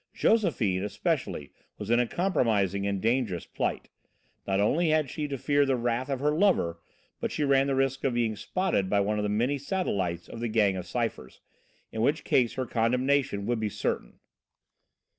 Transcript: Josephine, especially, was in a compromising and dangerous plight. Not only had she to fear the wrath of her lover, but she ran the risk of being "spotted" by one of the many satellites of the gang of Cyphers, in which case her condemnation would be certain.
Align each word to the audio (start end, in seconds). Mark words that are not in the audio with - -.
Josephine, 0.15 0.83
especially, 0.83 1.51
was 1.77 1.91
in 1.91 1.99
a 1.99 2.07
compromising 2.07 2.87
and 2.87 2.99
dangerous 2.99 3.45
plight. 3.45 3.87
Not 4.47 4.59
only 4.59 4.89
had 4.89 5.11
she 5.11 5.27
to 5.27 5.37
fear 5.37 5.63
the 5.63 5.75
wrath 5.75 6.09
of 6.09 6.21
her 6.21 6.31
lover, 6.31 6.79
but 7.19 7.31
she 7.31 7.43
ran 7.43 7.67
the 7.67 7.75
risk 7.75 8.03
of 8.03 8.15
being 8.15 8.35
"spotted" 8.35 8.89
by 8.89 8.99
one 8.99 9.19
of 9.19 9.23
the 9.23 9.29
many 9.29 9.59
satellites 9.59 10.27
of 10.27 10.39
the 10.39 10.47
gang 10.49 10.75
of 10.75 10.87
Cyphers, 10.87 11.39
in 11.91 12.01
which 12.01 12.23
case 12.23 12.55
her 12.55 12.65
condemnation 12.65 13.45
would 13.45 13.59
be 13.59 13.69
certain. 13.69 14.17